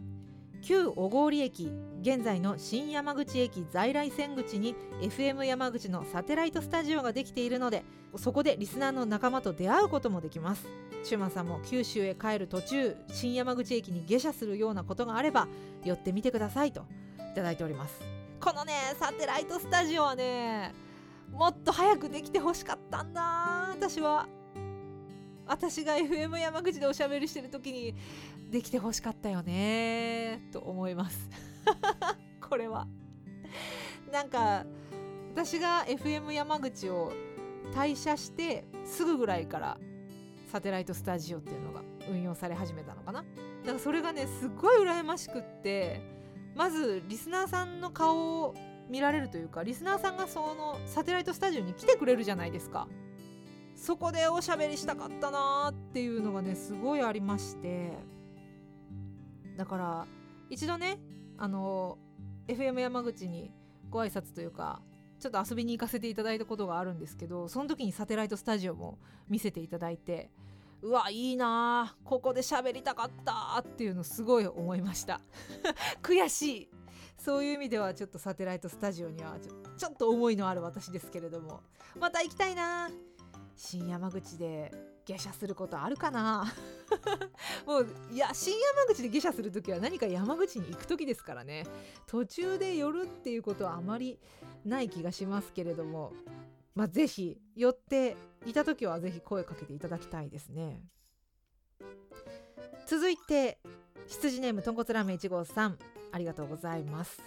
[0.63, 1.73] 旧小郡駅
[2.03, 7.85] 現在の新山口駅在来線口に FM 山口のサテライトスタジオができているので
[8.17, 10.67] そこでリスナーの仲間と出会うこともできます。
[11.03, 15.49] シューマンさんも九州へ帰る途中新山口駅に下車するようなことがあれば
[15.85, 16.87] 寄ってみてくださいと
[17.19, 18.01] いただいております。
[18.41, 20.73] このねサテライトスタジオはね
[21.33, 23.71] もっと早くできてほしかったんだ。
[23.73, 24.29] 私は。
[25.45, 27.95] 私が FM 山口でおしゃべりしてる時に
[28.53, 31.31] できてほしかったよねと思います。
[32.39, 32.87] これは。
[34.13, 34.67] なんか
[35.33, 37.15] 私が FM 山口を
[37.75, 39.79] 退社してすぐぐらいから
[40.51, 43.23] サテライトスタジオっていうのが運用され始めたのかな。
[43.23, 46.03] だからそれがねすっごい羨ましくって
[46.55, 48.55] まずリスナーさんの顔を
[48.91, 52.87] 見られるというかリスナーさんがそのサテライトスタジオに来てくれるじゃないですか。
[53.75, 58.12] そこでおしゃべりしたかったなっていうのがねすごいありまして。
[59.57, 60.07] だから
[60.51, 60.99] 一度ね
[61.39, 61.99] あの
[62.49, 63.53] FM 山口に
[63.91, 64.81] ご挨拶というか
[65.21, 68.99] ちょっと遊びに行かせていただいたことがあるんですけどその時にサテライトスタジオも
[69.29, 70.31] 見せていただいて
[70.83, 75.21] うわいいなここで喋りたかったっていうのすごい思いました。
[76.03, 76.71] 悔しい。
[77.17, 79.39] そういう意味ではちょっとサテライトスタジオには
[79.77, 81.61] ちょっと思いのある私ですけれども。
[82.01, 82.91] また行きたいな
[83.55, 84.73] 新山口で
[85.05, 86.53] 下車することあるかな？
[87.67, 91.67] もういや新山口で下車する時は何か山口に行く時ですからね。
[92.07, 94.19] 途中で寄るっていうことはあまり
[94.65, 96.13] ない気がしますけれども。
[96.75, 100.83] まあ是非寄っていた時は是非声かけていただきたいですね。
[102.87, 103.59] 続いて
[104.07, 105.79] 羊ネームとんこつラーメン1号さん。
[106.13, 107.21] ありがとうございます。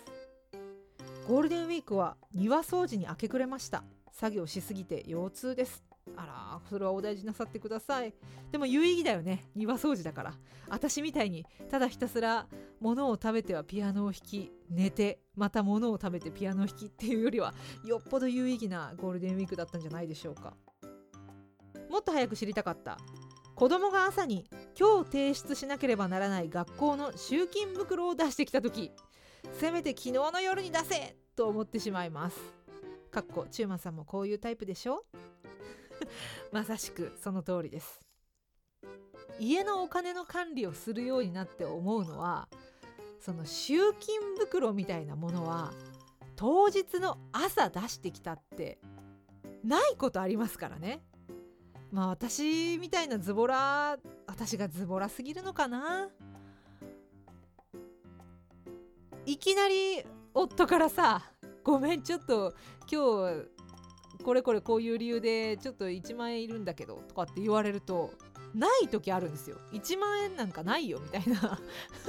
[1.27, 3.83] ゴールデンウィークは庭掃除に明け暮れました。
[4.11, 5.83] 作業しすぎて腰痛です。
[6.15, 8.13] あらそれはお大事なさってください。
[8.51, 9.43] でも有意義だよね。
[9.55, 10.33] 庭掃除だから。
[10.69, 12.47] 私みたいにただひたすら
[12.79, 17.53] 物を食べてはピアノを弾き寝てまた物を食べてピアノを弾きっていうよりは
[17.85, 20.53] よっぽど有意義なゴールデンウィークだったんじゃないでしょうか。
[21.89, 22.97] もっと早く知りたかった。
[23.55, 28.91] 子供が朝に今日提出しなければならない学校の集金袋を出してきた時
[29.53, 32.37] せめて昨日の夜に出せと思ってしまいます。
[33.11, 35.05] かっこチューマさんもこういうタイプでしょ？
[36.51, 37.99] まさしくその通りです。
[39.39, 42.47] 家のお金の管理をするようになって思うのは
[43.19, 45.73] その集金袋みたいなものは
[46.35, 48.79] 当日の朝出してきたって
[49.63, 51.03] ないことありますからね。
[51.91, 56.09] まあ私みたいなズボラ私がズボラすぎるのかな。
[59.25, 61.31] いきなり夫からさ
[61.63, 62.53] ごめんちょっと
[62.91, 63.54] 今日
[64.25, 68.11] これこれこういう理由でちょっと1万円いるんだけどとかって言われると
[68.55, 69.57] ない時あるんですよ。
[69.71, 71.59] 1万円なんかないよみたいな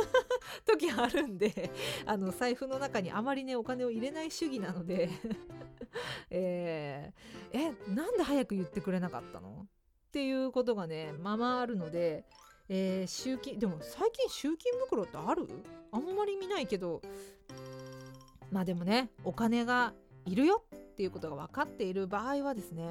[0.65, 1.71] 時あるんで
[2.07, 5.11] あの財布の中にあまりねお金を入れない主義なので
[6.31, 9.67] えー、えなんで早く言ってくれなかったの？
[9.67, 12.25] っていうことがねままあるので、
[12.71, 15.47] えー、集金でも最近集金袋ってある？
[15.93, 17.03] あんまり見ないけど。
[18.51, 19.93] まあでもねお金が
[20.27, 22.89] いるよっていうことが分かっている場合はですね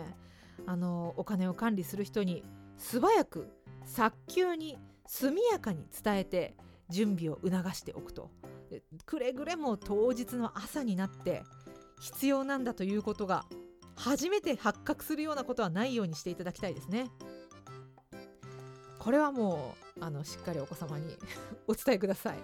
[0.66, 2.44] あのお金を管理する人に
[2.78, 3.50] 素早く
[3.86, 6.56] 早急に速やかに伝えて
[6.90, 8.30] 準備を促しておくと。
[9.06, 11.44] くれぐれも当日の朝になって
[12.02, 13.46] 必要なんだということが
[13.96, 17.10] 初めて発覚するようなことはないようにしていただきたいですね。
[19.00, 21.16] これはもうあのしっかりお子様に
[21.68, 22.38] お伝えください、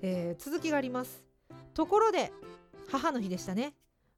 [0.00, 1.24] えー、続きがあります。
[1.74, 2.32] ところで
[2.90, 3.74] 母の日でしたね。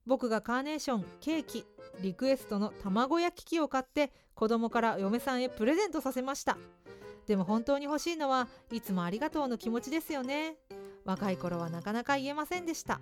[0.07, 1.65] 僕がカーネーションケーキ
[2.01, 6.57] リクエストの卵焼き器を買って子供から嫁さんへプレゼントさせました。
[7.27, 10.57] でも本当に欲しいのはいつもありがとうの気持ちですよね。
[11.05, 13.01] 若い頃はなかなか言えませんでした。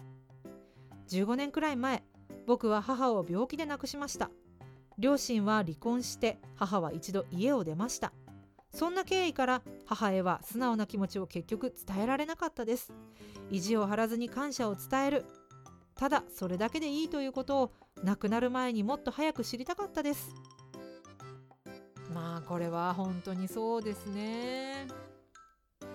[1.08, 2.04] 15年くらい前
[2.46, 4.30] 僕は母を病気で亡くしました。
[4.98, 8.12] 両親は離婚して母は一度家を出ました。
[8.72, 12.92] そんな経緯から母へは素直な気持ちを結局伝えられなかったです。
[13.50, 15.24] 意地を張らずに感謝を伝える。
[16.00, 17.72] ただそれだけでいいということを
[18.02, 20.34] 亡くなる前にもっと早く知りたかったです。
[22.14, 24.88] まあこれは本当にそうですね。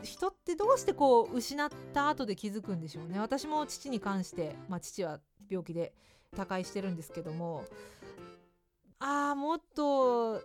[0.04, 3.20] 人ってどうしてこう失った後で気づくんでしょうね。
[3.20, 5.92] 私も父に関して、まあ、父は病気で
[6.36, 7.66] 他界してるんですけども。
[9.00, 10.40] ああもっと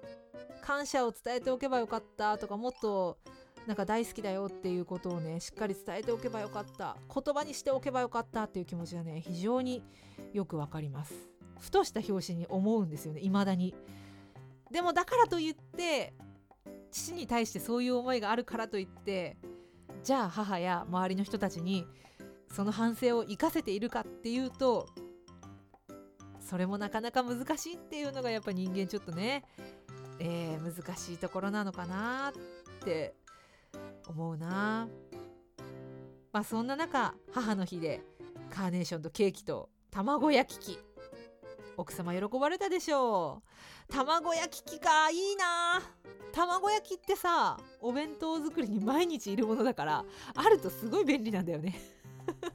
[0.63, 3.19] 感謝を伝えておけばよかったとかもっと
[3.67, 6.97] なんか大好きだよっていうことをねしっかり伝えておけばよかった。
[7.13, 9.83] 言葉にしておけばよかったっていう気持ちがね非常に
[10.33, 11.15] よくわかります。
[11.59, 13.75] ふとした拍子に思うんですよね未だに。
[14.71, 16.15] でもだからといって
[16.91, 19.37] 父に対してそういう思いがあるからといって
[20.03, 21.87] じゃあ母や周りの人たちに
[22.53, 24.89] その反省を生かせているかっていうと
[26.41, 29.45] それもなかなか難しいっていうのがやっぱ人間ちょっとね、
[30.19, 32.33] えー、難しいところなのかなっ
[32.85, 33.15] て
[34.07, 34.89] 思うな。
[36.33, 38.03] まあそんな中母の日で
[38.51, 40.79] カーネーションとケーキと卵焼き器
[41.77, 43.43] 奥様喜ばれたでしょ
[43.89, 43.93] う。
[43.93, 45.81] 卵焼き器かいいな。
[46.33, 51.75] 卵焼きってさお弁当作りに毎日いるものだからあるとすごい便利なんだよね。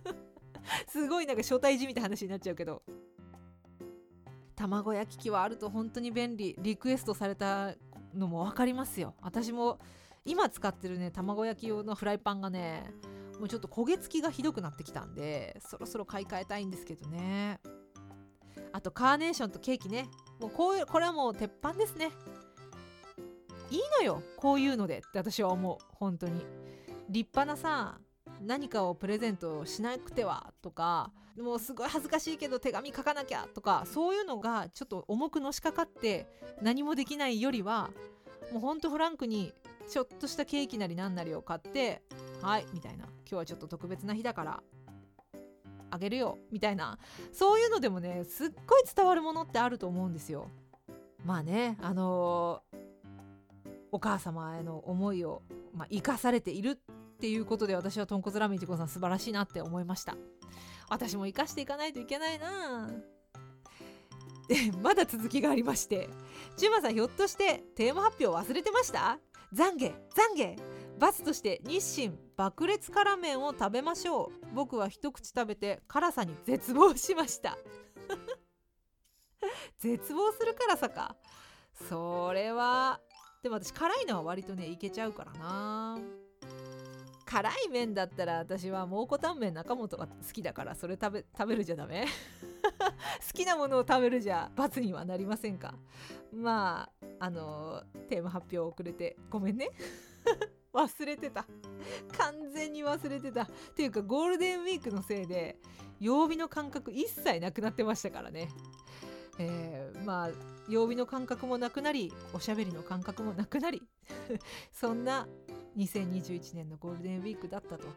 [0.88, 2.84] すごいなんか初対じみた話になっちゃうけど。
[4.56, 6.56] 卵焼き器はあると本当に便利。
[6.60, 7.76] リクエストされた
[8.14, 9.14] のも分かりますよ。
[9.22, 9.80] 私も
[10.26, 12.92] 今使ってるね卵焼き用のフライパンがね
[13.40, 17.60] もうちょっと焦げ付きがひどくなってきたんでそろそろ買い替えたいんですけどね。
[18.72, 20.10] あとカーネーションとケーキね。
[20.40, 22.12] もうこういうこれはもう鉄板ですね。
[23.70, 26.46] いいのよこういうのでって私は思う本当に。
[27.10, 28.00] 立派なさ
[28.42, 36.28] 何かをプレゼントしなくてはとかもうすごい恥ずかしいけど手紙書かなきゃとかそういうのがちょっと重くのしかかって
[36.62, 37.92] 何もできないよりは
[38.52, 39.54] もうほんとフランクに
[39.90, 42.02] ちょっとしたケーキなりなんなりを買って
[42.42, 43.06] はいみたいな。
[43.06, 44.64] 今日はちょっと特別な日だから
[45.92, 46.38] あげるよ。
[46.52, 46.98] みたいな。
[47.32, 50.50] そういうのでもねすっごい伝わるものってあると思うんですよ。
[51.24, 52.78] まあねあのー、
[53.92, 55.42] お母様への思いを、
[55.74, 60.16] まあ、生かされているっていうことで私は豚骨ラーメンいちごさん素晴らしいなって思いました。
[60.90, 62.90] 私も生かしていかないといけないな。
[64.48, 66.08] で まだ続きがありまして
[66.56, 69.18] チュマさんひょっとしてテーマ発表忘れてました？
[69.54, 70.86] 懺悔懺悔。
[70.98, 74.46] 罰として日清爆裂辛麺を食べましょう。
[74.54, 77.58] 僕は一口食べて辛さに絶望しました。
[79.80, 81.16] 絶望する辛さか。
[81.90, 83.02] それは
[83.44, 86.00] でも私辛いのは割とねいけちゃうからな。
[87.26, 92.06] 辛い麺だったら私は蒙古タンメン中本が好きだからそれ食べ食べるじゃダメ？
[93.28, 95.74] 好きなものを食べるじゃ罰にはなりませんか？
[96.34, 99.70] まああのテーマ発表遅れてごめんね。
[100.74, 101.46] 忘れてた。
[102.18, 103.44] 完全に忘れてた。
[103.44, 105.58] っていうかゴールデンウィークのせいで
[106.00, 108.50] 曜日の感覚一切なくなってましたからね。
[109.40, 110.30] えー、まあ
[110.70, 113.82] 曜日の感覚もなくなりおしゃべりの感覚もなくなり。
[114.74, 115.28] そんな
[115.78, 117.88] 2021年のゴールデンウィークだったと、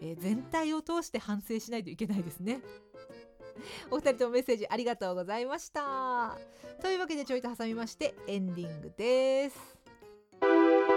[0.00, 2.60] えー、全体を通して反省しないといけないですね。
[3.90, 6.38] お二人ともメッセージありがとうございました。
[6.80, 10.95] というわけでちょいと挟みましてエンディングです。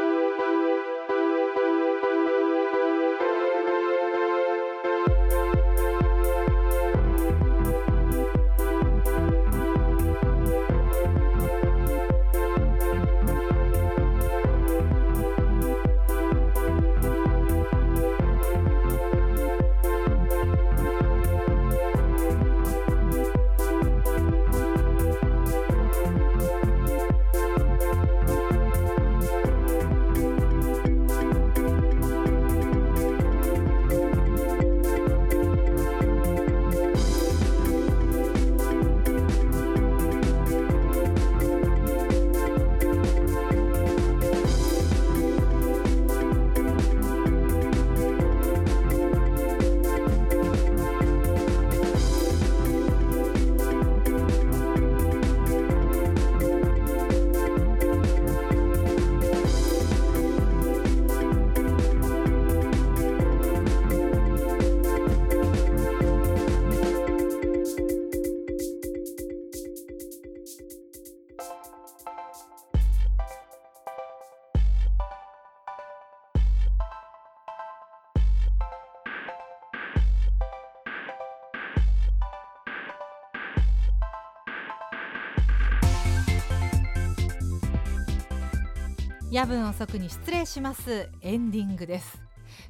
[89.39, 91.09] 夜分遅くに失礼します。
[91.21, 92.21] エンディングです。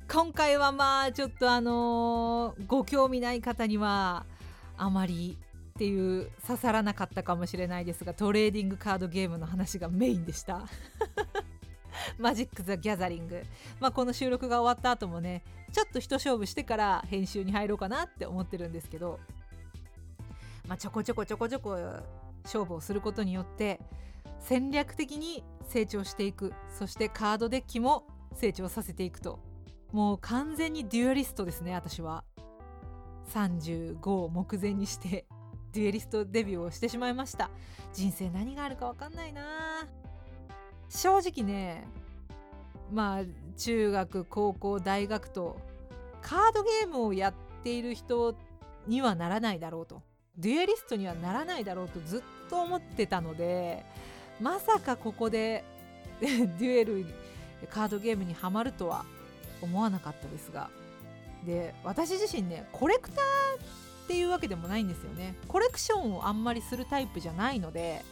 [0.07, 4.28] 今回はまあちょっとあのー、ご興味ない方には
[4.78, 10.67] あまりっていう刺さらなかったかもしれないですがトレーディングカードゲームの話がメインでした。
[12.20, 13.43] マジック・ザ・ギャザリング、
[13.80, 19.20] まあ、この収録が終わった後もねちょっと一勝負してから編集に入ろうかなって思ってるんですけど、
[20.67, 21.80] まあ、ちょこちょこちょこちょこ
[22.43, 23.80] 勝負をすることによって
[24.39, 26.53] 戦略的に成長していく。
[26.77, 29.39] そしてカードデッキも成長させていくと。
[29.91, 32.23] もう完全にデュアリストですね私は。
[33.33, 35.27] 35を目前にして
[35.73, 37.49] デュエリストデビューをしてしまいました。
[37.93, 39.87] 人生何があるか分かんないな。
[40.89, 41.87] 正直ね
[42.91, 43.23] まあ
[43.57, 45.59] 中学高校大学と
[46.21, 47.33] カードゲームをやっ
[47.63, 48.35] ている人
[48.87, 50.01] にはならないだろうと。
[50.37, 53.85] デュエリストにはならないだろうとずっと思ってたので
[54.39, 55.63] まさかここで
[56.21, 57.05] デュエル
[57.69, 59.05] カードゲームにはまるとは
[59.61, 60.69] 思わなかったですが。
[61.45, 65.35] で私自身ねコレクターっていうわけでもないんですよね。
[65.47, 68.03] コレクションをあんまりするタイプじゃないので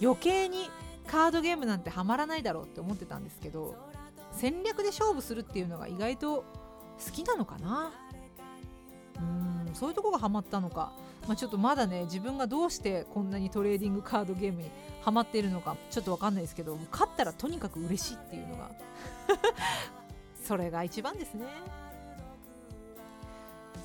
[0.00, 0.70] 余計に
[1.06, 3.74] カードゲームなんてハマらないだろうって思ってたんですけど
[4.32, 6.44] 戦略で勝負するっていうのが意外と
[7.04, 7.92] 好きなのかな。
[9.18, 9.20] う
[9.70, 10.92] んそういうとこがハマったのか。
[11.26, 14.70] まあ、ちょっとまだね自分がどうしてこんなにトレーディングカードゲームに
[15.02, 18.70] ハマっているのかちょっと分かんないですけど勝ったらとにかく嬉しいっていうのが
[20.44, 21.46] それが一番ですね。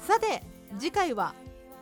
[0.02, 0.44] さて
[0.80, 1.34] 次回は、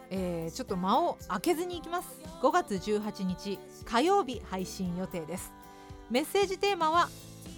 [0.10, 2.10] えー、ちょっと間を空けずにいきます。
[2.42, 5.52] 5月18日火曜日配信予定です。
[6.10, 7.10] メッセージテーマは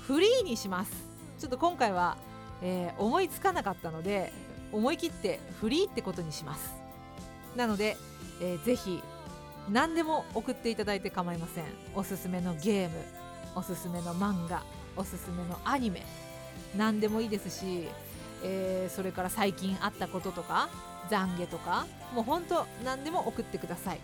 [0.01, 0.91] フリーにします。
[1.39, 2.17] ちょっと今回は、
[2.61, 4.31] えー、思いつかなかったので
[4.71, 6.80] 思い切ってフリーってことにします。
[7.55, 7.97] なので、
[8.39, 9.01] えー、ぜひ
[9.69, 11.65] 何でも送っていただいて構いません。
[11.95, 12.95] おすすめのゲーム
[13.55, 14.63] おすすめの漫画
[14.95, 16.05] おすすめのアニメ
[16.75, 17.87] 何でもいいですし、
[18.43, 20.69] えー、それから最近あったこととか
[21.09, 23.99] 懺悔とかもうほんと何でも送ってください。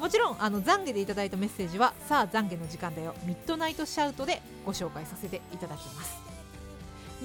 [0.00, 6.33] もちろんあの懺悔でいただいたメッセージはさあ懺悔の時間だよミッドナイトシャウトでご紹介させていただきます。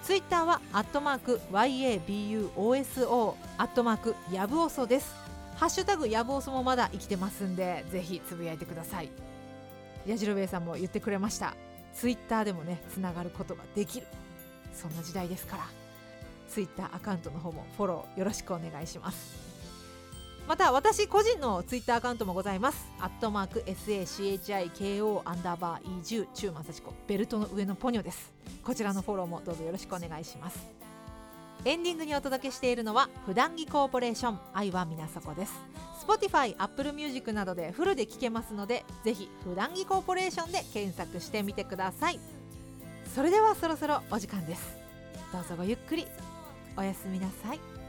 [0.03, 5.15] ツイッターはアットマーク yabuoso アットマークやぶおそです。
[5.57, 9.09] ハッシュタグやぶおそもまだ生きてますんでぜひつぶやいてください。
[10.07, 11.55] やじろべえさんも言ってくれました。
[11.95, 14.07] ツイッターでもねつながることができる。
[14.75, 15.65] そんな時代ですから。
[16.51, 19.40] ツイッターアカウントの方もフォローよろしくお願いします。
[20.51, 22.85] また私個人のツイッターアカウントもございます。
[22.99, 28.33] アットマーク SACHIKO アンダーバー E10 中馬幸子ベルトの上のポニョです。
[28.65, 30.59] こちらのフォローもどうぞよろしくお願いします。
[31.65, 35.53] エンディングにお届けしているのは普段着コーポレーション愛は皆そこです。
[36.05, 42.19] Spotify、Apple Music などでフルで聴けますのでぜひ普段着コーポレーションで検索してみてください。
[43.15, 44.77] それではそろそろお時間です。
[45.33, 46.09] どうぞごゆっくり。
[46.77, 47.80] おやすみなさい。